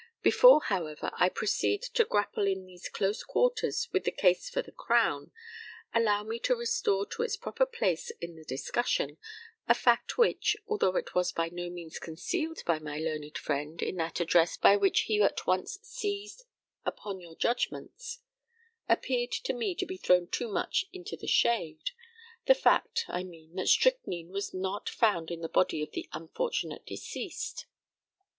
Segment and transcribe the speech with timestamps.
[0.23, 4.71] Before, however, I proceed to grapple in these close quarters with the case for the
[4.71, 5.31] Crown,
[5.93, 9.19] allow me to restore to its proper place in the discussion,
[9.67, 13.97] a fact which, although it was by no means concealed by my learned friend in
[13.97, 16.45] that address by which he at once seized
[16.83, 18.23] upon your judgments,
[18.89, 21.91] appeared to me to be thrown too much into the shade
[22.47, 26.87] the fact, I mean, that strychnine was not found in the body of the unfortunate
[26.87, 27.67] deceased.